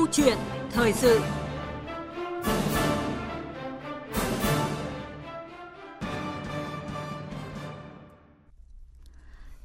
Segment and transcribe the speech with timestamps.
[0.00, 0.38] Câu chuyện
[0.72, 1.20] thời sự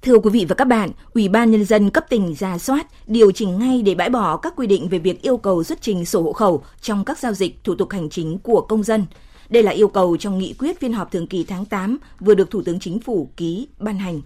[0.02, 3.31] Thưa quý vị và các bạn, Ủy ban Nhân dân cấp tỉnh ra soát, điều
[3.31, 6.21] chỉnh ngay để bãi bỏ các quy định về việc yêu cầu xuất trình sổ
[6.21, 9.05] hộ khẩu trong các giao dịch thủ tục hành chính của công dân.
[9.49, 12.52] Đây là yêu cầu trong nghị quyết phiên họp thường kỳ tháng 8 vừa được
[12.52, 14.21] Thủ tướng Chính phủ ký ban hành.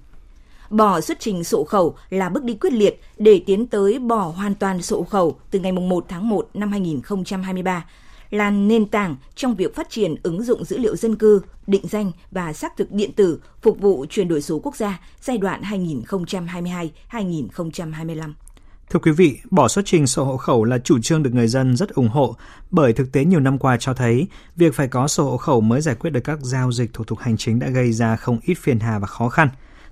[0.70, 4.55] Bỏ xuất trình sổ khẩu là bước đi quyết liệt để tiến tới bỏ hoàn
[4.55, 7.86] toàn sổ khẩu từ ngày 1 tháng 1 năm 2023
[8.30, 12.12] là nền tảng trong việc phát triển ứng dụng dữ liệu dân cư, định danh
[12.32, 15.62] và xác thực điện tử phục vụ chuyển đổi số quốc gia giai đoạn
[17.12, 18.34] 2022-2025.
[18.90, 21.76] Thưa quý vị, bỏ xuất trình sổ hộ khẩu là chủ trương được người dân
[21.76, 22.36] rất ủng hộ
[22.72, 25.82] bởi thực tế nhiều năm qua cho thấy việc phải có sổ hộ khẩu mới
[25.82, 28.58] giải quyết được các giao dịch thủ tục hành chính đã gây ra không ít
[28.62, 29.49] phiền hà và khó khăn.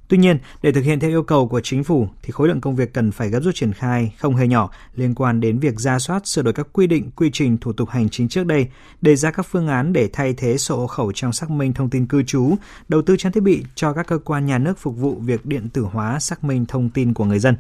[0.10, 2.76] Tuy nhiên, để thực hiện theo yêu cầu của chính phủ thì khối lượng công
[2.76, 6.00] việc cần phải gấp rút triển khai không hề nhỏ liên quan đến việc ra
[6.00, 8.68] soát sửa đổi các quy định quy trình thủ tục hành chính trước đây,
[9.02, 11.90] đề ra các phương án để thay thế sổ hộ khẩu trong xác minh thông
[11.90, 12.56] tin cư trú,
[12.88, 15.70] đầu tư trang thiết bị cho các cơ quan nhà nước phục vụ việc điện
[15.70, 17.56] tử hóa xác minh thông tin của người dân.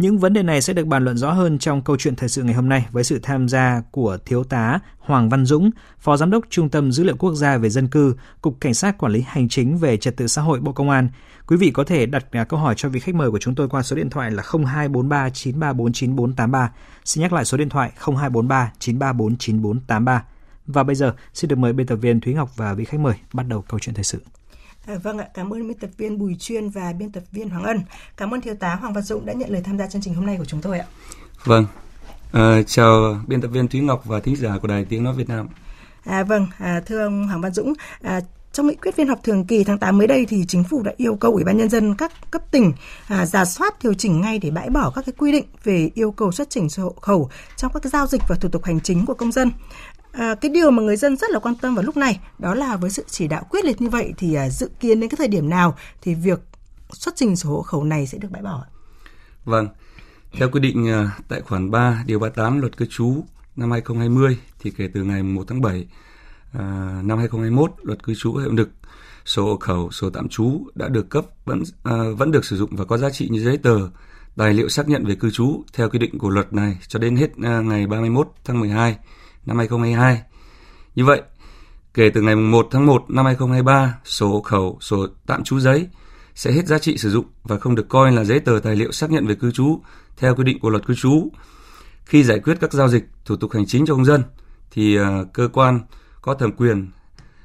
[0.00, 2.42] Những vấn đề này sẽ được bàn luận rõ hơn trong câu chuyện thời sự
[2.42, 6.30] ngày hôm nay với sự tham gia của Thiếu tá Hoàng Văn Dũng, Phó Giám
[6.30, 9.24] đốc Trung tâm Dữ liệu Quốc gia về Dân cư, Cục Cảnh sát Quản lý
[9.26, 11.08] Hành chính về Trật tự xã hội Bộ Công an.
[11.46, 13.68] Quý vị có thể đặt à, câu hỏi cho vị khách mời của chúng tôi
[13.68, 16.72] qua số điện thoại là 0243 934 9483.
[17.04, 20.24] Xin nhắc lại số điện thoại 0243 934 9483.
[20.66, 23.14] Và bây giờ, xin được mời biên tập viên Thúy Ngọc và vị khách mời
[23.32, 24.20] bắt đầu câu chuyện thời sự.
[24.86, 27.64] À, vâng ạ, cảm ơn biên tập viên Bùi Chuyên và biên tập viên Hoàng
[27.64, 27.80] Ân.
[28.16, 30.26] Cảm ơn thiếu tá Hoàng Văn Dũng đã nhận lời tham gia chương trình hôm
[30.26, 30.86] nay của chúng tôi ạ.
[31.44, 31.66] Vâng,
[32.32, 35.28] à, chào biên tập viên Thúy Ngọc và thính giả của Đài Tiếng Nói Việt
[35.28, 35.48] Nam.
[36.04, 37.72] À, vâng, à, thưa ông Hoàng Văn Dũng,
[38.02, 38.20] à,
[38.52, 40.92] trong nghị quyết phiên họp thường kỳ tháng 8 mới đây thì chính phủ đã
[40.96, 42.72] yêu cầu Ủy ban nhân dân các cấp tỉnh
[43.08, 46.10] à, giả soát điều chỉnh ngay để bãi bỏ các cái quy định về yêu
[46.10, 49.06] cầu xuất trình sổ hộ khẩu trong các giao dịch và thủ tục hành chính
[49.06, 49.50] của công dân.
[50.12, 52.76] À, cái điều mà người dân rất là quan tâm vào lúc này đó là
[52.76, 55.28] với sự chỉ đạo quyết liệt như vậy thì à, dự kiến đến cái thời
[55.28, 56.40] điểm nào thì việc
[56.92, 58.64] xuất trình sổ hộ khẩu này sẽ được bãi bỏ?
[59.44, 59.68] Vâng,
[60.32, 63.24] theo quy định à, tại khoản 3 điều 38 luật cư trú
[63.56, 65.86] năm 2020 thì kể từ ngày 1 tháng 7
[66.52, 66.62] à,
[67.04, 68.70] năm 2021 luật cư trú hiệu lực
[69.24, 72.70] sổ hộ khẩu, sổ tạm trú đã được cấp vẫn à, vẫn được sử dụng
[72.76, 73.78] và có giá trị như giấy tờ,
[74.36, 77.16] tài liệu xác nhận về cư trú theo quy định của luật này cho đến
[77.16, 78.96] hết à, ngày 31 tháng 12
[79.50, 80.22] năm 2022.
[80.94, 81.22] Như vậy,
[81.94, 85.88] kể từ ngày 1 tháng 1 năm 2023, sổ hộ khẩu, sổ tạm trú giấy
[86.34, 88.92] sẽ hết giá trị sử dụng và không được coi là giấy tờ tài liệu
[88.92, 89.80] xác nhận về cư trú
[90.16, 91.28] theo quy định của luật cư trú.
[92.04, 94.22] Khi giải quyết các giao dịch, thủ tục hành chính cho công dân,
[94.70, 95.80] thì à, cơ quan
[96.22, 96.90] có thẩm quyền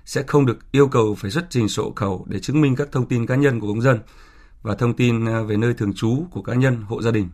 [0.06, 2.88] sẽ không được yêu cầu phải xuất trình sổ hộ khẩu để chứng minh các
[2.92, 4.00] thông tin cá nhân của công dân
[4.62, 7.30] và thông tin à, về nơi thường trú của cá nhân, hộ gia đình.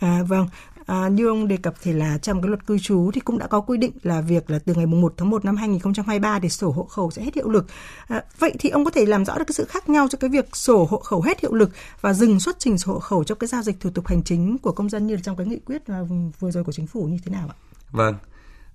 [0.00, 0.46] À, vâng,
[0.86, 3.46] À, như ông đề cập thì là trong cái luật cư trú thì cũng đã
[3.46, 6.70] có quy định là việc là từ ngày 1 tháng 1 năm 2023 thì sổ
[6.70, 7.66] hộ khẩu sẽ hết hiệu lực.
[8.08, 10.30] À, vậy thì ông có thể làm rõ được cái sự khác nhau cho cái
[10.30, 11.70] việc sổ hộ khẩu hết hiệu lực
[12.00, 14.58] và dừng xuất trình sổ hộ khẩu cho cái giao dịch thủ tục hành chính
[14.58, 16.00] của công dân như là trong cái nghị quyết à,
[16.40, 17.56] vừa rồi của chính phủ như thế nào ạ?
[17.90, 18.14] Vâng.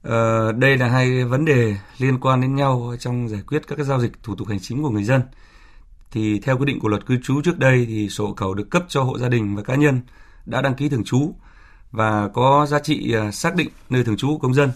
[0.03, 3.85] À, đây là hai vấn đề liên quan đến nhau trong giải quyết các cái
[3.85, 5.21] giao dịch thủ tục hành chính của người dân.
[6.11, 8.69] Thì theo quy định của luật cư trú trước đây thì sổ hộ khẩu được
[8.69, 10.01] cấp cho hộ gia đình và cá nhân
[10.45, 11.33] đã đăng ký thường trú
[11.91, 14.71] và có giá trị à, xác định nơi thường trú của công dân.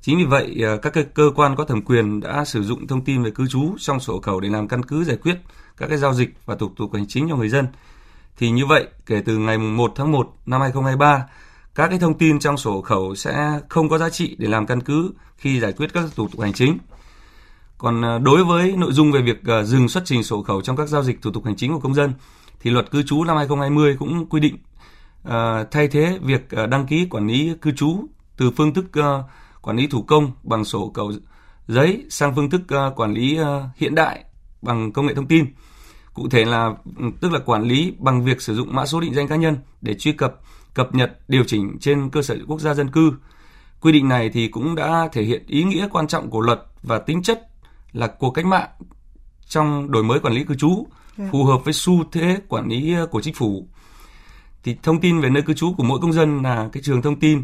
[0.00, 3.22] Chính vì vậy, à, các cơ quan có thẩm quyền đã sử dụng thông tin
[3.22, 5.36] về cư trú trong sổ khẩu để làm căn cứ giải quyết
[5.76, 7.66] các cái giao dịch và thủ tục hành chính cho người dân.
[8.38, 11.26] Thì như vậy, kể từ ngày 1 tháng 1 năm 2023,
[11.74, 14.80] các cái thông tin trong sổ khẩu sẽ không có giá trị để làm căn
[14.80, 16.78] cứ khi giải quyết các thủ tục hành chính.
[17.78, 20.88] Còn à, đối với nội dung về việc dừng xuất trình sổ khẩu trong các
[20.88, 22.12] giao dịch thủ tục hành chính của công dân,
[22.60, 24.56] thì luật cư trú năm 2020 cũng quy định
[25.28, 29.04] uh, thay thế việc uh, đăng ký quản lý cư trú từ phương thức uh,
[29.62, 31.12] quản lý thủ công bằng sổ cầu
[31.68, 33.46] giấy sang phương thức uh, quản lý uh,
[33.76, 34.24] hiện đại
[34.62, 35.46] bằng công nghệ thông tin.
[36.14, 39.14] Cụ thể là ừ, tức là quản lý bằng việc sử dụng mã số định
[39.14, 40.40] danh cá nhân để truy cập,
[40.74, 43.12] cập nhật, điều chỉnh trên cơ sở quốc gia dân cư.
[43.80, 46.98] Quy định này thì cũng đã thể hiện ý nghĩa quan trọng của luật và
[46.98, 47.48] tính chất
[47.92, 48.68] là cuộc cách mạng
[49.48, 51.28] trong đổi mới quản lý cư trú, dạ.
[51.32, 53.68] phù hợp với xu thế quản lý của chính phủ
[54.64, 57.20] thì thông tin về nơi cư trú của mỗi công dân là cái trường thông
[57.20, 57.42] tin,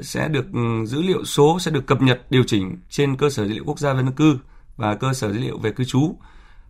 [0.00, 3.46] sẽ được ừ, dữ liệu số sẽ được cập nhật, điều chỉnh trên cơ sở
[3.46, 4.38] dữ liệu quốc gia về dân cư
[4.76, 6.16] và cơ sở dữ liệu về cư trú.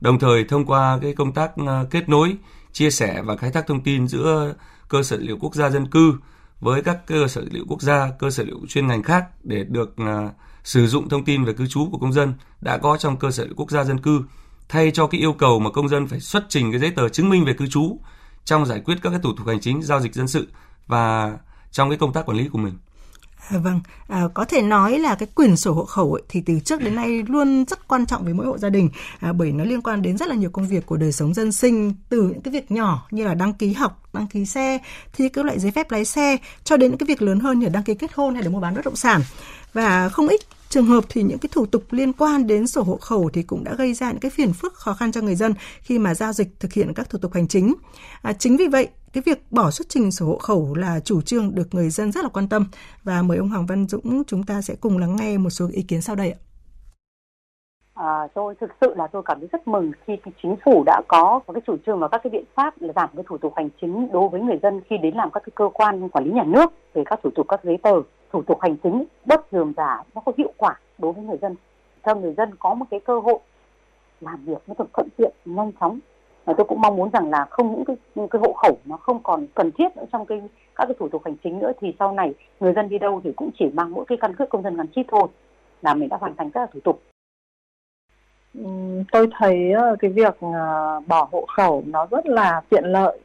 [0.00, 2.36] Đồng thời thông qua cái công tác ờ, kết nối,
[2.72, 4.54] chia sẻ và khai thác thông tin giữa
[4.88, 6.14] cơ sở dữ liệu quốc gia dân cư
[6.60, 9.24] với các cơ sở dữ liệu quốc gia, cơ sở dữ liệu chuyên ngành khác
[9.42, 10.30] để được ờ,
[10.64, 13.42] sử dụng thông tin về cư trú của công dân đã có trong cơ sở
[13.42, 14.22] dữ liệu quốc gia dân cư,
[14.68, 17.28] thay cho cái yêu cầu mà công dân phải xuất trình cái giấy tờ chứng
[17.28, 17.98] minh về cư trú
[18.44, 20.48] trong giải quyết các cái thủ tục hành chính giao dịch dân sự
[20.86, 21.32] và
[21.70, 22.78] trong cái công tác quản lý của mình.
[23.48, 26.60] À, vâng, à, có thể nói là cái quyền sổ hộ khẩu ấy, thì từ
[26.60, 28.90] trước đến nay luôn rất quan trọng với mỗi hộ gia đình.
[29.20, 31.52] À, bởi nó liên quan đến rất là nhiều công việc của đời sống dân
[31.52, 34.78] sinh từ những cái việc nhỏ như là đăng ký học, đăng ký xe,
[35.12, 37.66] thi các loại giấy phép lái xe cho đến những cái việc lớn hơn như
[37.66, 39.20] là đăng ký kết hôn hay là mua bán bất động sản.
[39.72, 40.40] Và không ít
[40.72, 43.64] trường hợp thì những cái thủ tục liên quan đến sổ hộ khẩu thì cũng
[43.64, 46.32] đã gây ra những cái phiền phức khó khăn cho người dân khi mà giao
[46.32, 47.74] dịch thực hiện các thủ tục hành chính.
[48.22, 51.54] À, chính vì vậy cái việc bỏ xuất trình sổ hộ khẩu là chủ trương
[51.54, 52.66] được người dân rất là quan tâm
[53.04, 55.82] và mời ông Hoàng Văn Dũng chúng ta sẽ cùng lắng nghe một số ý
[55.82, 56.38] kiến sau đây ạ.
[57.94, 61.40] À, tôi thực sự là tôi cảm thấy rất mừng khi chính phủ đã có
[61.46, 63.68] một cái chủ trương và các cái biện pháp là giảm cái thủ tục hành
[63.80, 66.44] chính đối với người dân khi đến làm các cái cơ quan quản lý nhà
[66.46, 67.94] nước về các thủ tục các giấy tờ
[68.32, 71.54] thủ tục hành chính bớt dườm giả nó có hiệu quả đối với người dân.
[72.04, 73.38] Cho người dân có một cái cơ hội
[74.20, 75.98] làm việc nó được thuận tiện, nhanh chóng.
[76.44, 78.96] Và tôi cũng mong muốn rằng là không những cái những cái hộ khẩu nó
[78.96, 80.42] không còn cần thiết nữa trong cái,
[80.74, 83.32] các cái thủ tục hành chính nữa, thì sau này người dân đi đâu thì
[83.36, 85.28] cũng chỉ mang mỗi cái căn cước công dân gắn chip thôi,
[85.82, 87.02] là mình đã hoàn thành các thủ tục.
[88.54, 88.64] Ừ,
[89.12, 93.20] tôi thấy ờ, cái việc ờ, bỏ hộ khẩu nó rất là tiện lợi,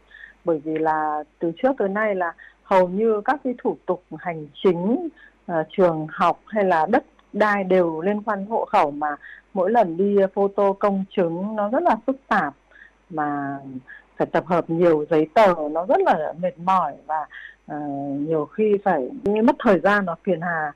[0.45, 2.33] bởi vì là từ trước tới nay là
[2.67, 5.09] hầu như các cái thủ tục hành chính
[5.51, 9.15] uh, trường học hay là đất đai đều liên quan hộ khẩu mà
[9.53, 12.53] mỗi lần đi photo công chứng nó rất là phức tạp
[13.09, 13.57] mà
[14.17, 17.25] phải tập hợp nhiều giấy tờ nó rất là mệt mỏi và
[17.71, 17.81] uh,
[18.19, 20.73] nhiều khi phải mất thời gian nó phiền hà.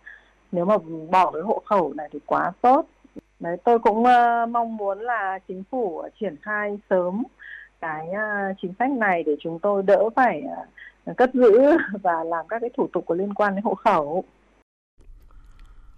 [0.51, 0.77] Nếu mà
[1.11, 2.85] bỏ cái hộ khẩu này thì quá tốt.
[3.39, 7.23] Đấy tôi cũng uh, mong muốn là chính phủ triển khai sớm
[7.81, 10.67] cái uh, chính sách này để chúng tôi đỡ phải uh,
[11.17, 11.59] cất giữ
[12.03, 14.25] và làm các cái thủ tục có liên quan đến hộ khẩu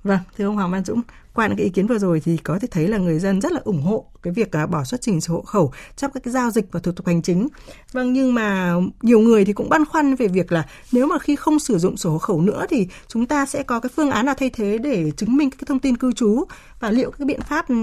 [0.04, 1.02] Vâng, thưa ông Hoàng Văn Dũng,
[1.34, 3.52] qua những cái ý kiến vừa rồi thì có thể thấy là người dân rất
[3.52, 6.32] là ủng hộ cái việc à, bỏ xuất trình sổ hộ khẩu trong các cái
[6.32, 7.48] giao dịch và thủ tục hành chính.
[7.92, 11.36] Vâng, nhưng mà nhiều người thì cũng băn khoăn về việc là nếu mà khi
[11.36, 14.26] không sử dụng sổ hộ khẩu nữa thì chúng ta sẽ có cái phương án
[14.26, 16.44] nào thay thế để chứng minh cái thông tin cư trú
[16.80, 17.76] và liệu cái biện pháp ừ,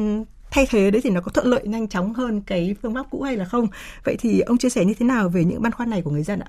[0.50, 3.22] thay thế đấy thì nó có thuận lợi nhanh chóng hơn cái phương pháp cũ
[3.22, 3.66] hay là không?
[4.04, 6.22] Vậy thì ông chia sẻ như thế nào về những băn khoăn này của người
[6.22, 6.46] dân ạ?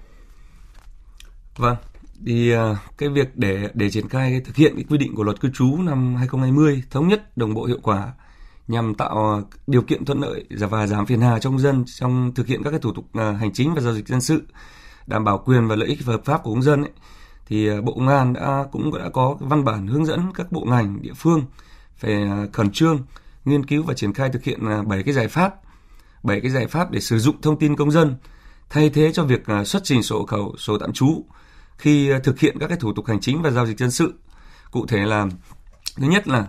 [1.62, 1.76] Vâng,
[2.26, 5.42] thì ờ, cái việc để để triển khai thực hiện cái quy định của luật
[5.42, 8.14] cư trú năm 2020 thống nhất đồng bộ hiệu quả
[8.68, 12.32] nhằm tạo ờ, điều kiện thuận lợi và giảm phiền hà cho công dân trong
[12.36, 14.44] thực hiện các cái thủ tục ờ, hành chính và giao dịch dân sự
[15.08, 16.92] đảm bảo quyền và lợi ích hợp pháp của công dân ấy,
[17.46, 21.02] thì Bộ Công an đã cũng đã có văn bản hướng dẫn các bộ ngành
[21.02, 21.44] địa phương
[21.96, 22.14] phải
[22.54, 23.00] khẩn trương
[23.46, 25.56] nghiên cứu và triển khai thực hiện bảy cái giải pháp
[26.24, 28.16] bảy cái giải pháp để sử dụng thông tin công dân
[28.70, 31.24] thay thế cho việc xuất trình sổ khẩu sổ tạm trú
[31.82, 34.14] khi ờ, thực hiện các cái thủ tục hành chính và giao dịch dân sự.
[34.72, 35.28] Cụ thể là
[35.98, 36.46] thứ nhất là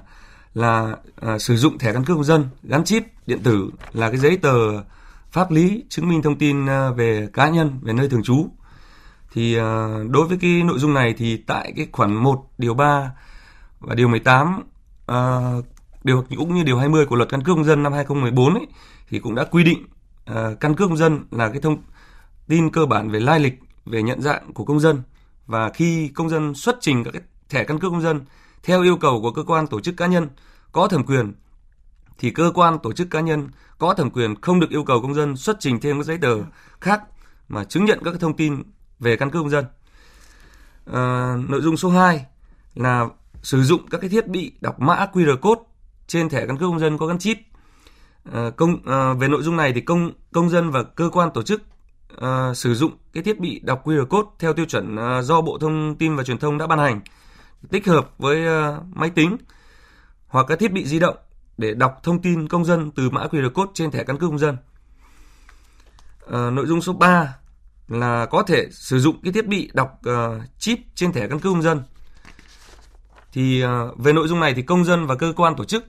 [0.55, 4.19] là à, sử dụng thẻ căn cước công dân gắn chip điện tử là cái
[4.19, 4.83] giấy tờ
[5.31, 8.47] pháp lý chứng minh thông tin à, về cá nhân về nơi thường trú.
[9.33, 13.13] Thì à, đối với cái nội dung này thì tại cái khoản 1 điều 3
[13.81, 14.63] và điều 18
[15.07, 15.41] à,
[16.05, 18.67] điều cũng như điều 20 của luật căn cước công dân năm 2014 ấy
[19.09, 19.87] thì cũng đã quy định
[20.25, 21.77] à, căn cước công dân là cái thông
[22.49, 25.03] tin cơ bản về lai lịch về nhận dạng của công dân
[25.47, 28.21] và khi công dân xuất trình các cái thẻ căn cước công dân
[28.63, 30.29] theo yêu cầu của cơ quan tổ chức cá nhân
[30.73, 31.33] có thẩm quyền
[32.19, 33.49] thì cơ quan tổ chức cá nhân
[33.79, 36.37] có thẩm quyền không được yêu cầu công dân xuất trình thêm các giấy tờ
[36.81, 37.03] khác
[37.49, 38.63] mà chứng nhận các thông tin
[39.01, 39.65] về căn cước công dân.
[40.93, 42.27] À, nội dung số 2
[42.75, 43.07] là
[43.43, 45.61] sử dụng các cái thiết bị đọc mã QR code
[46.07, 47.39] trên thẻ căn cước công dân có gắn chip.
[48.33, 51.43] À, công à, về nội dung này thì công công dân và cơ quan tổ
[51.43, 51.63] chức
[52.17, 55.59] uh, sử dụng cái thiết bị đọc QR code theo tiêu chuẩn uh, do Bộ
[55.59, 57.01] Thông tin và Truyền thông đã ban hành,
[57.71, 59.37] tích hợp với uh, máy tính
[60.29, 61.17] hoặc các thiết bị di động
[61.59, 64.39] để đọc thông tin công dân từ mã QR code trên thẻ căn cước công
[64.39, 64.57] dân.
[66.31, 67.37] À, nội dung số 3
[67.89, 71.53] là có thể sử dụng cái thiết bị đọc uh, chip trên thẻ căn cước
[71.53, 71.83] công dân.
[73.33, 75.85] Thì uh, về nội dung này thì công dân và cơ quan tổ chức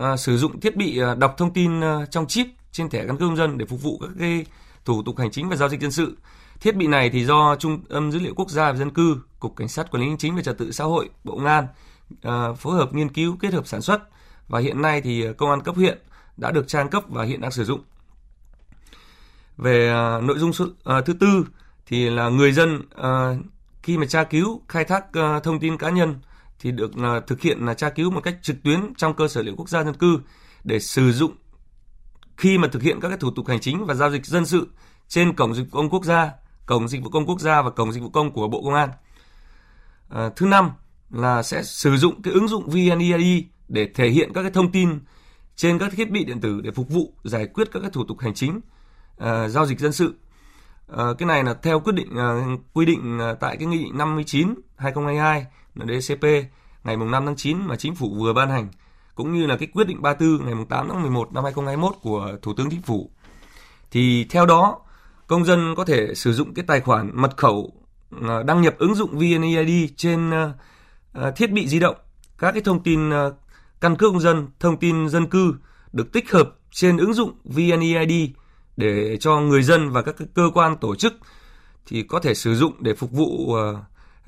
[0.00, 3.16] uh, sử dụng thiết bị uh, đọc thông tin uh, trong chip trên thẻ căn
[3.16, 4.46] cước công dân để phục vụ các cái
[4.86, 6.16] thủ tục hành chính và giao dịch dân sự.
[6.60, 9.56] Thiết bị này thì do Trung tâm dữ liệu quốc gia về dân cư, Cục
[9.56, 11.66] Cảnh sát Quản lý hành chính về trật tự xã hội, Bộ Công an
[12.12, 14.02] uh, phối hợp nghiên cứu kết hợp sản xuất
[14.48, 15.98] và hiện nay thì ờ, công an cấp huyện
[16.36, 17.80] đã được trang cấp và hiện đang sử dụng.
[19.56, 21.46] Về uh, nội dung uh, thứ tư
[21.86, 23.46] thì là người dân uh,
[23.82, 26.14] khi mà tra cứu khai thác uh, thông tin cá nhân
[26.58, 29.42] thì được uh, thực hiện là tra cứu một cách trực tuyến trong cơ sở
[29.42, 30.20] liệu quốc gia dân cư
[30.64, 31.32] để sử dụng
[32.36, 34.68] khi mà thực hiện các cái thủ tục hành chính và giao dịch dân sự
[35.08, 36.30] trên cổng dịch vụ công quốc gia,
[36.66, 38.88] cổng dịch vụ công quốc gia và cổng dịch vụ công của Bộ Công an.
[40.08, 40.70] À, thứ năm
[41.10, 45.00] là sẽ sử dụng cái ứng dụng VNeID để thể hiện các cái thông tin
[45.56, 48.18] trên các thiết bị điện tử để phục vụ giải quyết các cái thủ tục
[48.20, 48.60] hành chính
[49.18, 50.14] à, giao dịch dân sự.
[50.96, 53.98] À, cái này là theo quyết định à, quy định à, tại cái nghị định
[53.98, 56.24] 59 2022 NDCP
[56.84, 58.68] ngày 5 tháng 9 mà chính phủ vừa ban hành
[59.16, 62.52] cũng như là cái quyết định 34 ngày 8 tháng 11 năm 2021 của Thủ
[62.56, 63.10] tướng Chính phủ.
[63.90, 64.78] Thì theo đó,
[65.26, 67.72] công dân có thể sử dụng cái tài khoản mật khẩu
[68.22, 70.52] ờ, đăng nhập ứng dụng VNeID trên ờ,
[71.12, 71.96] ờ, thiết bị di động.
[72.38, 73.10] Các cái thông tin
[73.80, 75.54] căn cước công dân, thông tin dân cư
[75.92, 78.30] được tích hợp trên ứng dụng VNeID
[78.76, 81.14] để cho người dân và các cơ quan tổ chức
[81.86, 83.76] thì có thể sử dụng để phục vụ uh,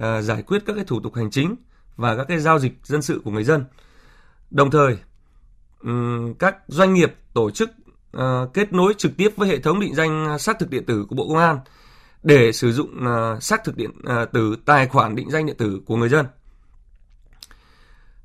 [0.03, 1.57] uh, giải quyết các cái thủ tục hành chính
[1.97, 3.65] và các cái giao dịch dân sự của người dân.
[4.51, 4.99] Đồng thời,
[6.39, 7.71] các doanh nghiệp tổ chức
[8.13, 11.15] ờ, kết nối trực tiếp với hệ thống định danh xác thực điện tử của
[11.15, 11.59] Bộ Công an
[12.23, 15.81] để sử dụng ờ, xác thực điện ờ, tử tài khoản định danh điện tử
[15.87, 16.27] của người dân.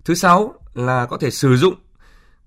[0.06, 1.74] Thứ sáu là có thể sử dụng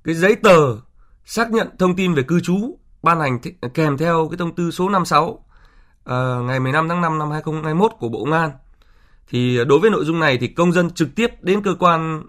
[0.04, 0.76] cái giấy tờ
[1.25, 3.38] xác nhận thông tin về cư trú ban hành
[3.75, 5.45] kèm theo cái thông tư số 56 uh,
[6.45, 8.50] ngày 15 tháng 5 năm 2021 của Bộ Công an.
[9.28, 12.23] Thì đối với nội dung này thì công dân trực tiếp đến cơ quan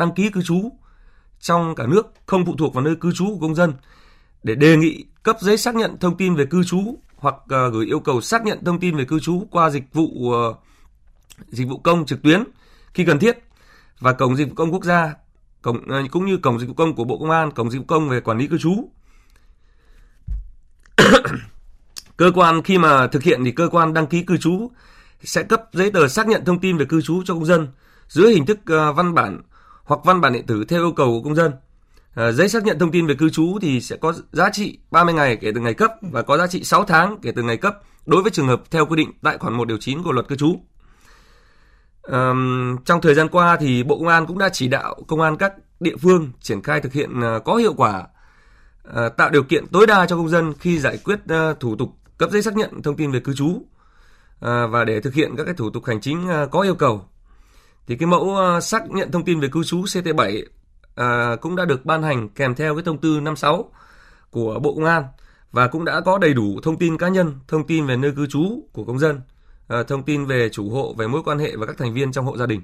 [0.00, 0.72] đăng ký cư trú
[1.40, 3.72] trong cả nước không phụ thuộc vào nơi cư trú của công dân
[4.42, 7.86] để đề nghị cấp giấy xác nhận thông tin về cư trú hoặc uh, gửi
[7.86, 10.56] yêu cầu xác nhận thông tin về cư trú qua dịch vụ uh,
[11.48, 12.44] dịch vụ công trực tuyến
[12.94, 13.38] khi cần thiết
[14.00, 15.14] và cổng dịch vụ công quốc gia
[15.62, 17.84] cổng uh, cũng như cổng dịch vụ công của Bộ Công an, cổng dịch vụ
[17.84, 18.90] công về quản lý cư trú.
[22.16, 24.70] cơ quan khi mà thực hiện thì cơ quan đăng ký cư trú
[25.22, 27.68] sẽ cấp giấy tờ xác nhận thông tin về cư trú cho công dân
[28.08, 29.42] dưới hình thức uh, văn bản
[29.90, 31.52] hoặc văn bản điện tử theo yêu cầu của công dân.
[32.14, 35.14] À, giấy xác nhận thông tin về cư trú thì sẽ có giá trị 30
[35.14, 37.78] ngày kể từ ngày cấp và có giá trị 6 tháng kể từ ngày cấp
[38.06, 40.36] đối với trường hợp theo quy định tại khoản 1 điều 9 của luật cư
[40.36, 40.56] trú.
[42.02, 42.32] À,
[42.84, 45.52] trong thời gian qua thì Bộ Công an cũng đã chỉ đạo công an các
[45.80, 48.06] địa phương triển khai thực hiện ờ, có hiệu quả
[48.82, 51.18] ờ, tạo điều kiện tối đa cho công dân khi giải quyết
[51.60, 53.62] thủ tục cấp giấy xác nhận thông tin về cư trú
[54.40, 57.09] và để thực hiện các cái thủ tục hành chính có yêu cầu
[57.90, 58.20] thì cái mẫu
[58.56, 60.42] uh, xác nhận thông tin về cư trú CT7
[60.94, 63.70] à, cũng đã được ban hành kèm theo cái thông tư 56
[64.30, 65.04] của Bộ Công an
[65.52, 68.26] và cũng đã có đầy đủ thông tin cá nhân, thông tin về nơi cư
[68.26, 69.20] trú của công dân,
[69.68, 72.24] à, thông tin về chủ hộ, về mối quan hệ và các thành viên trong
[72.24, 72.60] hộ gia đình.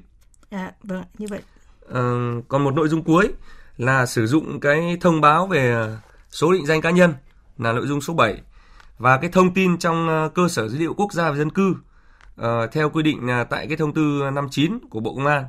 [0.51, 1.41] À, vâng, như vậy.
[1.93, 2.01] À,
[2.49, 3.29] còn một nội dung cuối
[3.77, 5.89] là sử dụng cái thông báo về
[6.31, 7.15] số định danh cá nhân
[7.59, 8.41] là nội dung số 7
[8.99, 11.75] và cái thông tin trong ờ, cơ sở dữ liệu quốc gia về dân cư
[12.41, 15.45] uh, theo quy định uh, tại cái thông tư 59 của Bộ Công an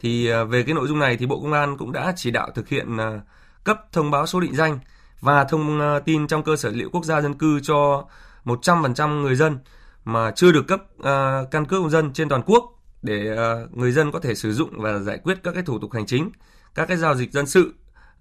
[0.00, 2.50] thì à, về cái nội dung này thì Bộ Công an cũng đã chỉ đạo
[2.54, 3.20] thực hiện à,
[3.64, 4.78] cấp thông báo số định danh
[5.20, 8.06] và thông tin trong cơ sở dữ liệu quốc gia dân cư cho
[8.44, 9.58] 100% người dân
[10.04, 12.64] mà chưa được cấp uh, căn cước công dân trên toàn quốc
[13.02, 15.92] để uh, người dân có thể sử dụng và giải quyết các cái thủ tục
[15.92, 16.30] hành chính,
[16.74, 17.74] các cái giao dịch dân sự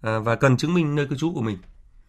[0.07, 1.57] uh, và cần chứng minh nơi cư trú của mình.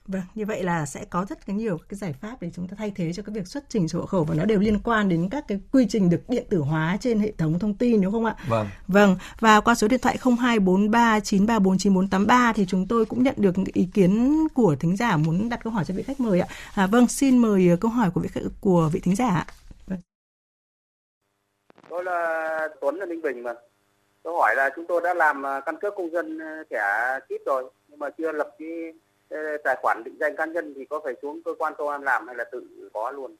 [0.09, 2.93] Vâng, như vậy là sẽ có rất nhiều cái giải pháp để chúng ta thay
[2.97, 5.29] thế cho cái việc xuất trình sổ hộ khẩu và nó đều liên quan đến
[5.31, 8.25] các cái quy trình được điện tử hóa trên hệ thống thông tin đúng không
[8.25, 8.35] ạ?
[8.49, 8.67] Vâng.
[8.89, 14.39] Vâng, và qua số điện thoại 0243934983 thì chúng tôi cũng nhận được ý kiến
[14.55, 16.49] của thính giả muốn đặt câu hỏi cho vị khách mời ạ.
[16.75, 18.29] À, vâng, xin mời câu hỏi của vị
[18.61, 19.47] của vị thính giả ạ.
[19.87, 19.99] Vâng.
[21.91, 23.53] Tôi là Tuấn ở Ninh Bình mà.
[24.23, 26.79] Tôi hỏi là chúng tôi đã làm à, căn cước công dân à, thẻ
[27.29, 28.93] chip rồi nhưng mà chưa lập cái
[29.65, 32.27] tài khoản định danh cá nhân thì có phải xuống cơ quan công an làm
[32.27, 33.37] hay là tự có luôn?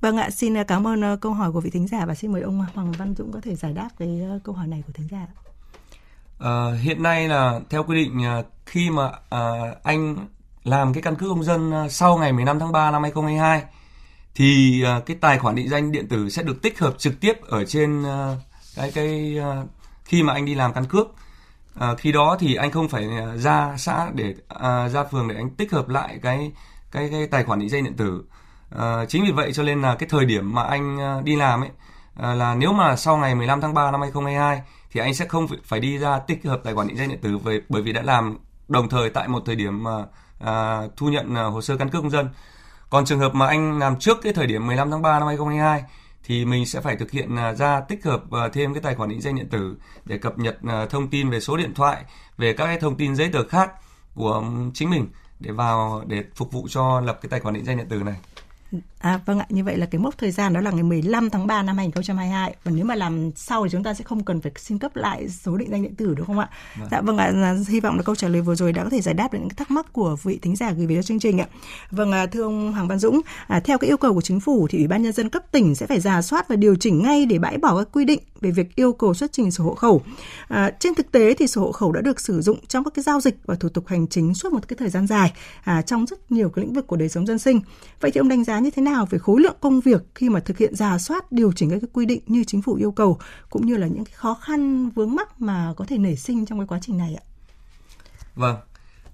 [0.00, 2.42] Vâng ạ, xin cảm ơn ờ, câu hỏi của vị thính giả và xin mời
[2.42, 5.26] ông Hoàng Văn Dũng có thể giải đáp cái câu hỏi này của thính giả.
[6.38, 10.16] À, hiện nay là theo quy định khi mà à, anh
[10.64, 13.62] làm cái căn cước công dân sau ngày 15 tháng 3 năm 2022
[14.34, 17.32] thì à, cái tài khoản định danh điện tử sẽ được tích hợp trực tiếp
[17.42, 18.36] ở trên à,
[18.76, 19.62] cái cái à,
[20.04, 21.06] khi mà anh đi làm căn cước
[21.74, 25.36] à, khi đó thì anh không phải ờ, ra xã để à, ra phường để
[25.36, 26.52] anh tích hợp lại cái
[26.92, 28.24] cái cái tài khoản định danh điện tử.
[28.78, 31.70] À, chính vì vậy cho nên là cái thời điểm mà anh đi làm ấy
[32.16, 34.62] à, là nếu mà sau ngày 15 tháng 3 năm 2022
[34.92, 37.38] thì anh sẽ không phải đi ra tích hợp tài khoản định danh điện tử
[37.38, 38.38] về bởi vì đã làm
[38.68, 40.04] đồng thời tại một thời điểm mà
[40.40, 42.28] à, thu nhận hồ sơ căn cước công dân.
[42.90, 45.84] Còn trường hợp mà anh làm trước cái thời điểm 15 tháng 3 năm 2022
[46.24, 49.10] thì mình sẽ phải thực hiện à, ra tích hợp à, thêm cái tài khoản
[49.10, 52.04] định danh điện tử để cập nhật à, thông tin về số điện thoại,
[52.36, 53.72] về các cái thông tin giấy tờ khác
[54.14, 55.08] của chính mình
[55.40, 58.16] để vào để phục vụ cho lập cái tài khoản định danh điện tử này.
[58.98, 61.46] À vâng ạ, như vậy là cái mốc thời gian đó là ngày 15 tháng
[61.46, 62.56] 3 năm 2022.
[62.64, 65.28] Và nếu mà làm sau thì chúng ta sẽ không cần phải xin cấp lại
[65.28, 66.48] số định danh điện tử đúng không ạ?
[66.78, 66.88] Vâng.
[66.90, 69.14] Dạ vâng ạ, hy vọng là câu trả lời vừa rồi đã có thể giải
[69.14, 71.46] đáp được những thắc mắc của vị thính giả gửi về cho chương trình ạ.
[71.90, 74.78] Vâng thưa ông Hoàng Văn Dũng, à, theo cái yêu cầu của chính phủ thì
[74.78, 77.38] Ủy ban nhân dân cấp tỉnh sẽ phải giả soát và điều chỉnh ngay để
[77.38, 80.02] bãi bỏ các quy định về việc yêu cầu xuất trình sổ hộ khẩu.
[80.48, 83.02] À, trên thực tế thì sổ hộ khẩu đã được sử dụng trong các cái
[83.02, 85.32] giao dịch và thủ tục hành chính suốt một cái thời gian dài
[85.64, 87.60] à, trong rất nhiều cái lĩnh vực của đời sống dân sinh.
[88.00, 90.40] Vậy thì ông đánh giá như thế nào về khối lượng công việc khi mà
[90.40, 93.18] thực hiện giả soát điều chỉnh các cái quy định như chính phủ yêu cầu
[93.50, 96.58] cũng như là những cái khó khăn vướng mắc mà có thể nảy sinh trong
[96.58, 97.24] cái quá trình này ạ?
[98.34, 98.56] Vâng,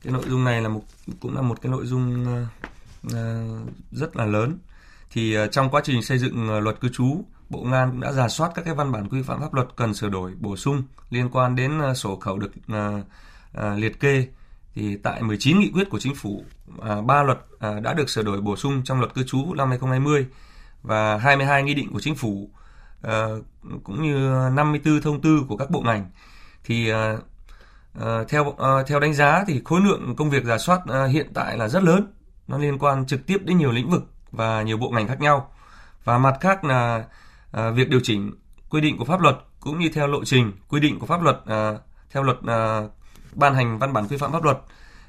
[0.02, 0.82] cái nội dung này là một
[1.20, 2.26] cũng là một cái nội dung
[3.06, 3.12] uh,
[3.92, 4.58] rất là lớn.
[5.10, 8.00] Thì uh, trong quá trình xây dựng uh, luật cư trú, Bộ Công an cũng
[8.00, 10.56] đã giả soát các cái văn bản quy phạm pháp luật cần sửa đổi, bổ
[10.56, 13.04] sung liên quan đến uh, sổ khẩu được uh,
[13.58, 14.26] uh, liệt kê
[14.74, 16.44] thì tại 19 nghị quyết của chính phủ,
[16.82, 19.68] à, ba luật à, đã được sửa đổi bổ sung trong luật cư trú năm
[19.68, 20.26] 2020
[20.82, 22.50] và 22 nghị định của chính phủ
[23.02, 23.26] à,
[23.84, 26.10] cũng như 54 thông tư của các bộ ngành
[26.64, 26.90] thì
[28.28, 28.54] theo
[28.86, 32.12] theo đánh giá thì khối lượng công việc giả soát hiện tại là rất lớn,
[32.48, 35.52] nó liên quan trực tiếp đến nhiều lĩnh vực và nhiều bộ ngành khác nhau.
[36.04, 37.04] Và mặt khác là
[37.74, 38.32] việc điều chỉnh
[38.70, 41.36] quy định của pháp luật cũng như theo lộ trình quy định của pháp luật
[42.10, 42.38] theo luật
[43.34, 44.58] ban hành văn bản quy phạm pháp luật.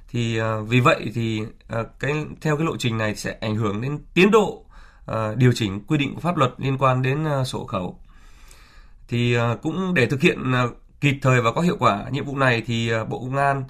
[0.09, 3.81] Thì ờ, vì vậy thì ờ, cái, theo cái lộ trình này sẽ ảnh hưởng
[3.81, 4.65] đến tiến độ
[5.05, 7.99] ờ, điều chỉnh quy định của pháp luật liên quan đến sổ khẩu.
[9.07, 10.53] Thì cũng để thực hiện
[11.01, 13.63] kịp thời và có hiệu quả nhiệm vụ này thì bộ công an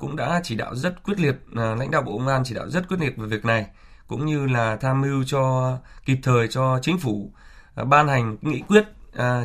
[0.00, 2.88] cũng đã chỉ đạo rất quyết liệt lãnh đạo bộ công an chỉ đạo rất
[2.88, 3.66] quyết liệt về việc này,
[4.06, 5.72] cũng như là tham mưu cho,
[6.04, 7.32] kịp thời cho chính phủ
[7.86, 8.84] ban hành nghị quyết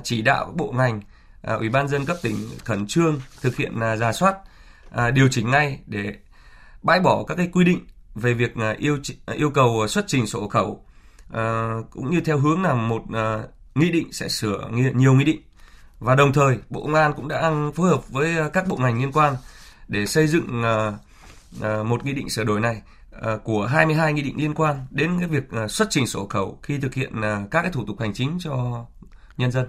[0.03, 1.01] chỉ đạo bộ ngành
[1.43, 2.35] à, ủy ban dân cấp tỉnh
[2.65, 4.35] khẩn trương thực hiện à, giả soát
[4.91, 6.13] à, điều chỉnh ngay để
[6.81, 7.79] bãi bỏ các cái quy định
[8.15, 10.85] về việc à, yêu à, yêu cầu xuất trình sổ khẩu
[11.33, 13.43] à, cũng như theo hướng là một à,
[13.75, 15.41] nghị định sẽ sửa nhiều nghị định
[15.99, 19.11] và đồng thời bộ công an cũng đã phối hợp với các bộ ngành liên
[19.11, 19.35] quan
[19.87, 20.93] để xây dựng à,
[21.61, 22.81] à một nghị định sửa đổi này
[23.21, 26.77] à, của 22 nghị định liên quan đến cái việc xuất trình sổ khẩu khi
[26.77, 27.13] thực hiện
[27.51, 28.85] các cái thủ tục hành chính cho
[29.37, 29.67] nhân dân.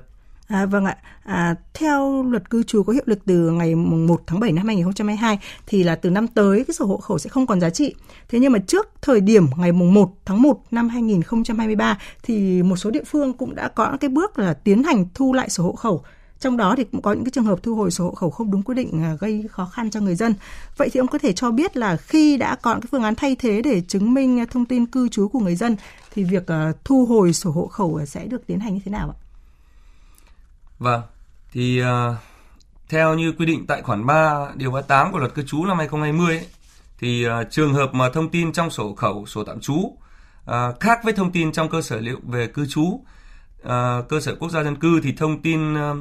[0.48, 0.96] À, vâng ạ.
[1.22, 5.38] À, theo luật cư trú có hiệu lực từ ngày 1 tháng 7 năm 2022
[5.66, 7.94] thì là từ năm tới cái sổ hộ khẩu sẽ không còn giá trị.
[8.28, 12.90] Thế nhưng mà trước thời điểm ngày 1 tháng 1 năm 2023 thì một số
[12.90, 16.02] địa phương cũng đã có cái bước là tiến hành thu lại sổ hộ khẩu.
[16.40, 18.50] Trong đó thì cũng có những cái trường hợp thu hồi sổ hộ khẩu không
[18.50, 20.34] đúng quy định à, gây khó khăn cho người dân.
[20.76, 23.36] Vậy thì ông có thể cho biết là khi đã có cái phương án thay
[23.38, 25.76] thế để chứng minh thông tin cư trú của người dân
[26.14, 29.14] thì việc à, thu hồi sổ hộ khẩu sẽ được tiến hành như thế nào
[29.20, 29.23] ạ?
[30.84, 31.02] Vâng,
[31.52, 31.86] thì uh,
[32.88, 36.36] theo như quy định tại khoản 3 điều 38 của luật cư trú năm 2020
[36.36, 36.46] ấy,
[36.98, 40.00] thì uh, trường hợp mà thông tin trong sổ khẩu, sổ tạm trú uh,
[40.80, 44.50] khác với thông tin trong cơ sở liệu về cư trú, uh, cơ sở quốc
[44.50, 45.96] gia dân cư thì thông tin uh,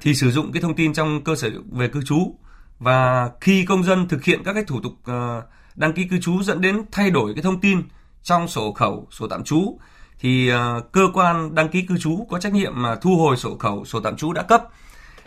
[0.00, 2.34] thì sử dụng cái thông tin trong cơ sở về cư trú.
[2.78, 5.44] Và khi công dân thực hiện các cái thủ tục uh,
[5.74, 7.82] đăng ký cư trú dẫn đến thay đổi cái thông tin
[8.22, 9.78] trong sổ khẩu, sổ tạm trú
[10.20, 13.56] thì uh, cơ quan đăng ký cư trú có trách nhiệm mà thu hồi sổ
[13.58, 14.62] khẩu, sổ tạm trú đã cấp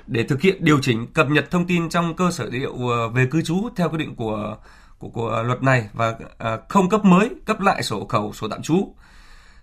[0.07, 3.09] để thực hiện điều chỉnh cập nhật thông tin trong cơ sở dữ liệu ờ,
[3.09, 4.57] về cư trú theo quy định của
[4.99, 8.61] của, của luật này và uh, không cấp mới, cấp lại sổ khẩu, sổ tạm
[8.61, 8.95] trú.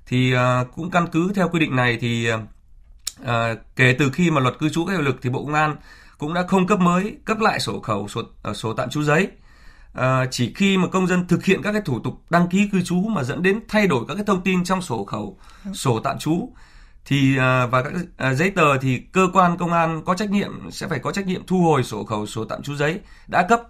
[0.07, 0.41] Thì uh,
[0.77, 3.29] cũng căn cứ theo quy định này thì uh,
[3.77, 5.77] kể từ khi mà luật cư trú có hiệu lực thì Bộ Công an
[6.19, 9.29] cũng đã không cấp mới, cấp lại sổ khẩu, sổ, uh, sổ tạm trú giấy
[9.93, 12.83] à, chỉ khi mà công dân thực hiện các cái thủ tục đăng ký cư
[12.83, 15.39] trú mà dẫn đến thay đổi các cái thông tin trong sổ khẩu,
[15.75, 16.53] sổ tạm trú
[17.05, 20.71] thì à, và các à, giấy tờ thì cơ quan công an có trách nhiệm
[20.71, 23.61] sẽ phải có trách nhiệm thu hồi sổ khẩu, sổ tạm trú giấy đã cấp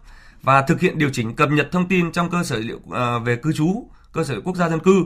[0.42, 3.36] và thực hiện điều chỉnh cập nhật thông tin trong cơ sở liệu à, về
[3.36, 5.04] cư trú, cơ sở quốc gia dân cư.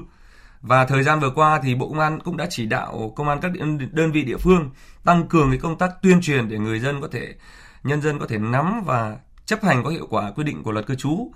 [0.60, 3.38] Và thời gian vừa qua thì Bộ Công an cũng đã chỉ đạo công an
[3.42, 3.52] các
[3.92, 4.70] đơn vị địa phương
[5.04, 7.34] tăng cường cái công tác tuyên truyền để người dân có thể
[7.82, 9.16] nhân dân có thể nắm và
[9.46, 11.30] chấp hành có hiệu quả quy định của luật cư trú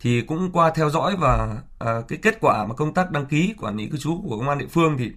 [0.00, 3.54] thì cũng qua theo dõi và à, cái kết quả mà công tác đăng ký
[3.58, 5.12] quản lý cư trú của công an địa phương thì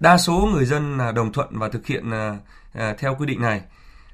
[0.00, 2.36] đa số người dân là đồng thuận và thực hiện à,
[2.72, 3.60] à, theo quy định này.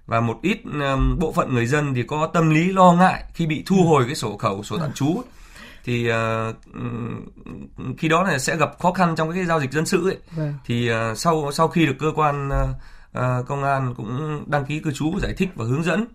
[0.07, 3.47] Và một ít à, bộ phận người dân thì có tâm lý lo ngại khi
[3.47, 5.23] bị thu hồi cái sổ khẩu sổ tạm trú.
[5.85, 6.57] Thì uh,
[7.99, 10.19] khi đó là sẽ gặp khó khăn trong cái giao dịch dân sự ấy.
[10.37, 10.55] Vâng.
[10.65, 14.93] thì uh, sau sau khi được cơ quan uh, công an cũng đăng ký cư
[14.93, 16.07] trú giải thích và hướng dẫn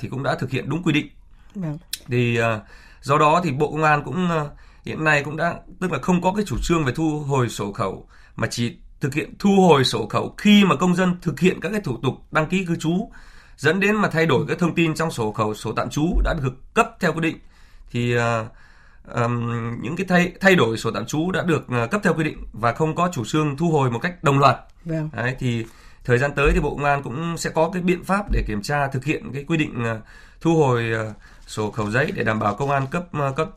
[0.00, 1.08] thì cũng đã thực hiện đúng quy định.
[1.54, 1.78] Vâng.
[2.06, 2.60] Thì à,
[3.02, 4.44] do đó thì Bộ Công an cũng à,
[4.84, 7.72] hiện nay cũng đã tức là không có cái chủ trương về thu hồi sổ
[7.72, 11.60] khẩu mà chỉ thực hiện thu hồi sổ khẩu khi mà công dân thực hiện
[11.60, 13.10] các cái thủ tục đăng ký cư trú
[13.56, 16.34] dẫn đến mà thay đổi các thông tin trong sổ khẩu sổ tạm trú đã
[16.42, 17.38] được cấp theo quy định
[17.90, 18.22] thì uh,
[19.14, 19.50] um,
[19.82, 22.38] những cái thay thay đổi sổ tạm trú đã được uh, cấp theo quy định
[22.52, 24.56] và không có chủ trương thu hồi một cách đồng loạt.
[24.84, 25.10] Vâng.
[25.12, 25.64] Đấy, thì
[26.06, 28.62] thời gian tới thì bộ công an cũng sẽ có cái biện pháp để kiểm
[28.62, 30.00] tra thực hiện cái quy định à,
[30.40, 31.04] thu hồi à,
[31.46, 33.48] sổ khẩu giấy để đảm bảo công an cấp à, cấp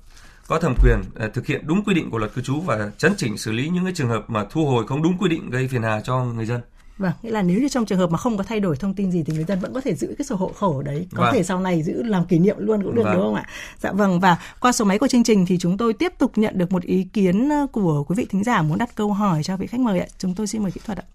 [0.48, 1.02] có thẩm quyền
[1.34, 3.84] thực hiện đúng quy định của luật cư trú và chấn chỉnh xử lý những
[3.84, 6.46] cái trường hợp mà thu hồi không đúng quy định gây phiền hà cho người
[6.46, 6.62] dân.
[6.98, 9.12] Vâng, nghĩa là nếu như trong trường hợp mà không có thay đổi thông tin
[9.12, 11.34] gì thì người dân vẫn có thể giữ cái sổ hộ khẩu đấy, có vâng.
[11.34, 13.14] thể sau này giữ làm kỷ niệm luôn cũng được vâng.
[13.14, 13.46] đúng không ạ?
[13.80, 16.58] Dạ vâng và qua số máy của chương trình thì chúng tôi tiếp tục nhận
[16.58, 19.58] được một ý kiến ờ, của quý vị thính giả muốn đặt câu hỏi cho
[19.58, 20.08] vị khách mời ạ.
[20.18, 21.06] Chúng tôi xin mời kỹ thuật ạ.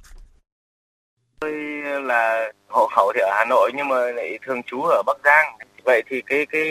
[2.04, 5.58] Là hộ khẩu thì ở Hà Nội nhưng mà lại thường trú ở Bắc Giang.
[5.84, 6.62] Vậy thì cái cái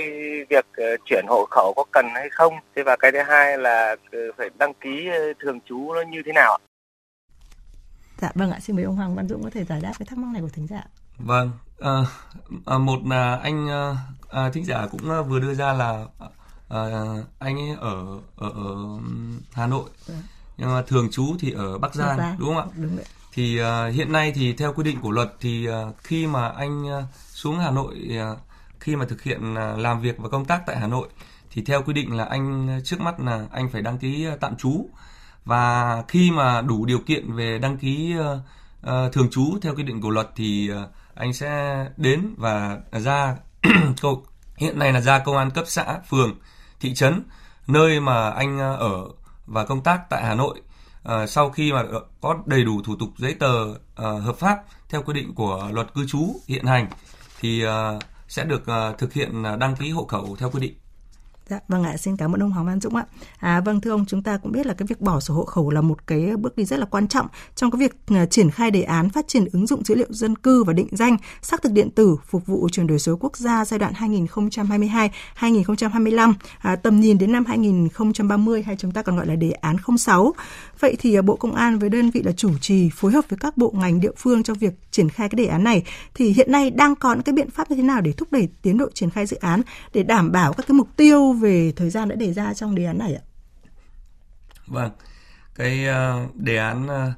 [0.49, 2.53] việc ờ, chuyển hộ khẩu có cần hay không?
[2.75, 6.31] Thế và cái thứ hai là ờ, phải đăng ký thường trú nó như thế
[6.31, 6.61] nào ạ?
[8.21, 10.17] Dạ vâng ạ, xin mời ông Hoàng Văn Dũng có thể giải đáp cái thắc
[10.17, 10.83] mắc này của thính giả.
[11.17, 11.91] Vâng, à,
[12.65, 13.69] à, một là anh
[14.29, 16.05] à, thính giả cũng vừa đưa ra là
[16.69, 16.81] à,
[17.39, 18.05] anh ấy ở
[18.37, 18.75] ở, ở
[19.53, 20.13] Hà Nội, ừ.
[20.57, 22.35] nhưng mà thường trú thì ở Bắc Giang, Giang.
[22.39, 22.65] đúng không ạ?
[22.75, 23.05] Đúng vậy.
[23.33, 26.83] Thì uh, hiện nay thì theo quy định của luật thì uh, khi mà anh
[26.83, 28.37] uh, xuống Hà Nội uh,
[28.79, 31.07] khi mà thực hiện uh, làm việc và công tác tại Hà Nội
[31.51, 34.89] thì theo quy định là anh trước mắt là anh phải đăng ký tạm trú
[35.45, 38.37] và khi mà đủ điều kiện về đăng ký uh,
[38.87, 43.35] uh, thường trú theo quy định của luật thì uh, anh sẽ đến và ra
[44.57, 46.35] hiện nay là ra công an cấp xã, phường,
[46.79, 47.23] thị trấn
[47.67, 49.07] nơi mà anh ở
[49.45, 50.61] và công tác tại Hà Nội.
[51.09, 51.83] Uh, sau khi mà
[52.21, 55.93] có đầy đủ thủ tục giấy tờ uh, hợp pháp theo quy định của luật
[55.93, 56.87] cư trú hiện hành
[57.39, 60.73] thì uh, sẽ được uh, thực hiện đăng ký hộ khẩu theo quy định.
[61.49, 63.05] Dạ, vâng ạ, xin cảm ơn ông Hoàng Văn Dũng ạ.
[63.39, 65.69] À, vâng thưa ông, chúng ta cũng biết là cái việc bỏ sổ hộ khẩu
[65.69, 68.71] là một cái bước đi rất là quan trọng trong cái việc à, triển khai
[68.71, 71.71] đề án phát triển ứng dụng dữ liệu dân cư và định danh xác thực
[71.71, 73.93] điện tử phục vụ chuyển đổi số quốc gia giai đoạn
[75.39, 79.75] 2022-2025, à, tầm nhìn đến năm 2030 hay chúng ta còn gọi là đề án
[79.97, 80.33] 06.
[80.79, 83.39] Vậy thì à, Bộ Công an với đơn vị là chủ trì phối hợp với
[83.39, 86.51] các bộ ngành địa phương trong việc triển khai cái đề án này thì hiện
[86.51, 88.89] nay đang có những cái biện pháp như thế nào để thúc đẩy tiến độ
[88.93, 89.61] triển khai dự án
[89.93, 92.85] để đảm bảo các cái mục tiêu về thời gian đã đề ra trong đề
[92.85, 93.23] án này ạ?
[94.67, 94.91] Vâng,
[95.55, 97.13] cái uh, đề án uh,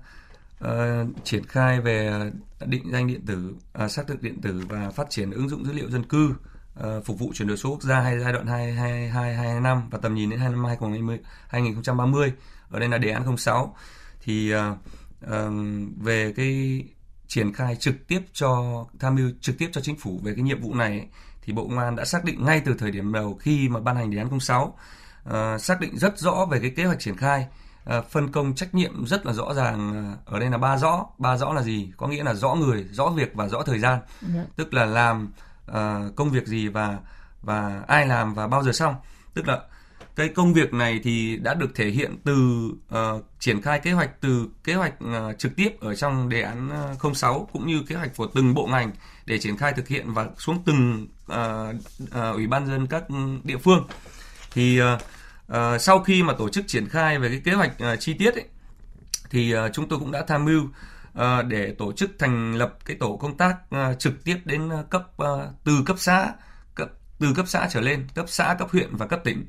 [0.64, 2.32] uh, triển khai về
[2.66, 5.74] định danh điện tử, uh, xác thực điện tử và phát triển ứng dụng dữ
[5.74, 6.34] liệu dân cư
[6.80, 10.16] uh, phục vụ chuyển đổi số quốc gia hay giai đoạn 2022 năm và tầm
[10.16, 12.34] nhìn đến năm 2020, 2030.
[12.70, 13.76] Ở đây là đề án 06
[14.22, 14.60] thì uh,
[15.26, 15.32] uh,
[15.98, 16.84] về cái
[17.36, 20.62] triển khai trực tiếp cho tham mưu trực tiếp cho chính phủ về cái nhiệm
[20.62, 21.08] vụ này ấy,
[21.42, 23.96] thì Bộ Công an đã xác định ngay từ thời điểm đầu khi mà ban
[23.96, 24.76] hành đề án 06 uh,
[25.24, 27.48] ờ, xác định rất rõ về cái kế hoạch triển khai
[27.98, 31.06] uh, phân công trách nhiệm rất là rõ ràng uh, ở đây là ba rõ
[31.18, 34.00] ba rõ là gì có nghĩa là rõ người rõ việc và rõ thời gian
[34.00, 34.36] yeah.
[34.36, 34.44] Dạ.
[34.56, 35.34] tức là làm
[35.72, 35.76] uh,
[36.16, 37.00] công việc gì và
[37.42, 38.96] và ai làm và bao giờ xong
[39.34, 39.62] tức là
[40.16, 44.22] cái công việc này thì đã được thể hiện từ uh, triển khai kế hoạch
[44.22, 47.96] từ kế hoạch uh, trực tiếp ở trong đề án ờ, 06 cũng như kế
[47.96, 48.92] hoạch của từng bộ ngành
[49.26, 53.04] để triển khai thực hiện và xuống từng uh, uh, ủy ban dân các
[53.44, 53.88] địa phương.
[54.52, 54.86] Thì uh,
[55.52, 58.34] uh, sau khi mà tổ chức triển khai về cái kế hoạch uh, chi tiết
[58.34, 58.46] ấy,
[59.30, 62.98] thì uh, chúng tôi cũng đã tham mưu uh, để tổ chức thành lập cái
[63.00, 65.28] tổ công tác uh, trực tiếp đến cấp uh,
[65.64, 66.34] từ cấp xã
[66.76, 69.46] cấp từ cấp xã trở lên cấp xã cấp huyện và cấp tỉnh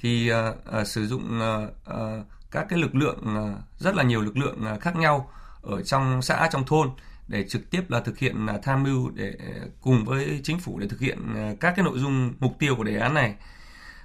[0.00, 4.20] thì uh, uh, sử dụng uh, uh, các cái lực lượng uh, rất là nhiều
[4.20, 5.30] lực lượng uh, khác nhau
[5.62, 6.90] ở trong xã trong thôn
[7.28, 9.32] để trực tiếp là thực hiện uh, tham mưu để
[9.80, 12.84] cùng với chính phủ để thực hiện uh, các cái nội dung mục tiêu của
[12.84, 13.34] đề án này.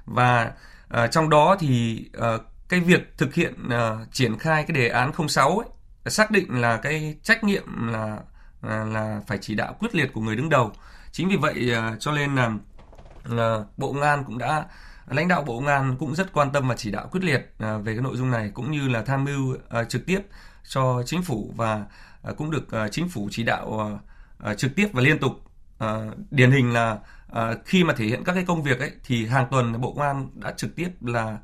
[0.06, 0.52] Và
[0.94, 5.12] uh, trong đó thì uh, cái việc thực hiện uh, triển khai cái đề án
[5.28, 5.70] 06 ấy,
[6.06, 8.20] xác định là cái trách nhiệm là
[8.62, 10.72] là, là phải chỉ đạo quyết liệt của người đứng đầu.
[11.12, 14.66] Chính vì vậy uh, cho nên là uh, bộ công an cũng đã
[15.08, 17.78] lãnh đạo bộ công an cũng rất quan tâm và chỉ đạo quyết liệt à,
[17.78, 20.20] về cái nội dung này, cũng như là tham mưu à, trực tiếp
[20.70, 21.86] cho chính phủ và
[22.24, 24.00] à, cũng được chính phủ chỉ đạo
[24.58, 25.32] trực tiếp và liên tục.
[26.32, 27.00] Điển hình là
[27.66, 30.30] khi mà thể hiện các cái công việc ấy, thì hàng tuần bộ công an
[30.34, 31.38] đã trực tiếp là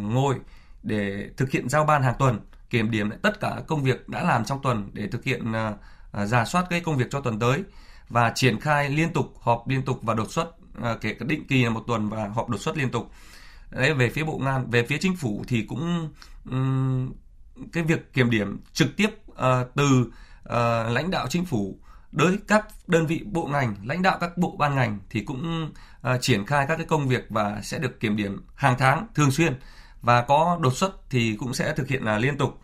[0.00, 0.36] ngồi
[0.82, 4.22] để thực hiện giao ban hàng tuần, kiểm điểm lại tất cả công việc đã
[4.22, 5.52] làm trong tuần để thực hiện
[6.24, 7.62] giả soát cái công việc cho tuần tới
[8.08, 10.56] và triển khai liên tục, họp liên tục và đột xuất.
[10.80, 13.10] Ờ, kể cả định kỳ là một tuần và họp đột xuất liên tục.
[13.70, 16.08] Đấy về phía bộ ngan, về phía chính phủ thì cũng
[16.50, 17.12] um,
[17.72, 19.36] cái việc kiểm điểm trực tiếp uh,
[19.76, 21.78] từ uh, lãnh đạo chính phủ
[22.12, 26.20] đối các đơn vị bộ ngành lãnh đạo các bộ ban ngành thì cũng uh,
[26.20, 29.58] triển khai các cái công việc và sẽ được kiểm điểm hàng tháng thường xuyên.
[30.02, 32.60] Và có đột xuất thì cũng sẽ thực hiện là liên tục.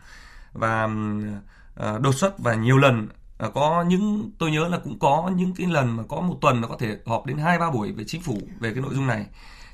[0.52, 5.30] Và uh, đột xuất và nhiều lần à, có những tôi nhớ là cũng có
[5.36, 7.92] những cái lần mà có một tuần nó có thể họp đến hai ba buổi
[7.92, 9.26] với chính phủ về cái nội dung này.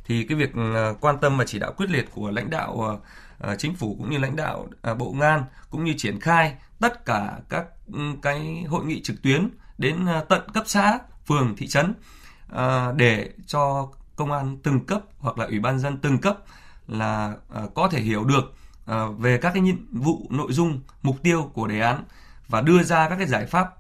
[0.06, 3.00] Thì cái việc à, quan tâm và chỉ đạo quyết liệt của lãnh đạo
[3.40, 7.04] à, à, chính phủ cũng như lãnh đạo bộ ngan cũng như triển khai tất
[7.04, 11.94] cả các ừ, cái hội nghị trực tuyến đến tận cấp xã phường thị trấn
[12.96, 16.38] để cho công an từng cấp hoặc là ủy ban dân từng cấp
[16.88, 17.34] là
[17.74, 18.54] có thể hiểu được
[19.18, 22.04] về các cái nhiệm vụ nội dung mục tiêu của đề án
[22.52, 23.74] và đưa ra các cái giải pháp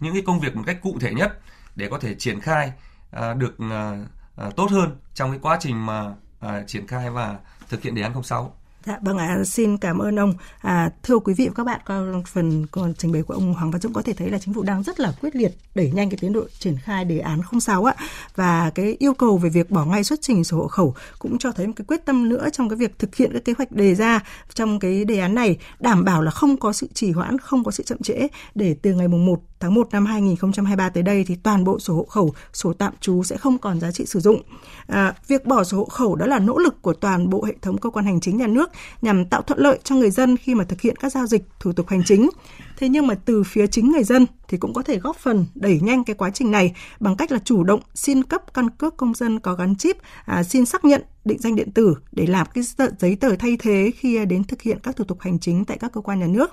[0.00, 1.38] những cái công việc một cách cụ thể nhất
[1.76, 2.72] để có thể triển khai
[3.10, 4.04] à, được à,
[4.36, 8.02] à, tốt hơn trong cái quá trình mà à, triển khai và thực hiện đề
[8.02, 8.56] án 06.
[8.86, 10.34] Dạ, vâng ạ, à, xin cảm ơn ông.
[10.60, 13.70] À, thưa quý vị và các bạn, qua phần còn trình bày của ông Hoàng
[13.70, 16.10] Văn Dũng có thể thấy là chính phủ đang rất là quyết liệt đẩy nhanh
[16.10, 17.94] cái tiến độ triển khai đề án 06 ạ.
[18.36, 21.52] Và cái yêu cầu về việc bỏ ngay xuất trình sổ hộ khẩu cũng cho
[21.52, 23.94] thấy một cái quyết tâm nữa trong cái việc thực hiện cái kế hoạch đề
[23.94, 24.20] ra
[24.54, 27.70] trong cái đề án này, đảm bảo là không có sự trì hoãn, không có
[27.70, 31.36] sự chậm trễ để từ ngày mùng 1 tháng 1 năm 2023 tới đây thì
[31.36, 34.42] toàn bộ sổ hộ khẩu, sổ tạm trú sẽ không còn giá trị sử dụng.
[34.86, 37.78] À, việc bỏ sổ hộ khẩu đó là nỗ lực của toàn bộ hệ thống
[37.78, 38.70] cơ quan hành chính nhà nước
[39.02, 41.72] nhằm tạo thuận lợi cho người dân khi mà thực hiện các giao dịch thủ
[41.72, 42.30] tục hành chính.
[42.78, 45.80] Thế nhưng mà từ phía chính người dân thì cũng có thể góp phần đẩy
[45.80, 49.14] nhanh cái quá trình này bằng cách là chủ động xin cấp căn cước công
[49.14, 52.64] dân có gắn chip, à, xin xác nhận định danh điện tử để làm cái
[52.98, 55.92] giấy tờ thay thế khi đến thực hiện các thủ tục hành chính tại các
[55.92, 56.50] cơ quan nhà nước.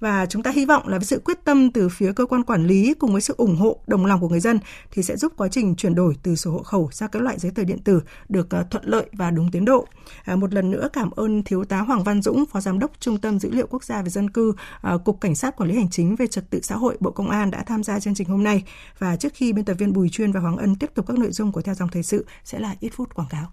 [0.00, 2.66] Và chúng ta hy vọng là với sự quyết tâm từ phía cơ quan quản
[2.66, 4.58] lý cùng với sự ủng hộ đồng lòng của người dân
[4.90, 7.52] thì sẽ giúp quá trình chuyển đổi từ sổ hộ khẩu sang các loại giấy
[7.54, 9.86] tờ điện tử được ờ, thuận lợi và đúng tiến độ.
[10.24, 13.18] À, một lần nữa cảm ơn thiếu tá Hoàng Văn Dũng, phó giám đốc Trung
[13.18, 15.90] tâm dữ liệu quốc gia về dân cư, ờ, cục cảnh sát quản lý hành
[15.90, 18.44] chính về trật tự xã hội Bộ Công an đã tham gia chương trình hôm
[18.44, 18.64] nay.
[18.98, 21.32] Và trước khi biên tập viên Bùi Chuyên và Hoàng Ân tiếp tục các nội
[21.32, 23.52] dung của theo dòng thời sự sẽ là ít phút quảng cáo.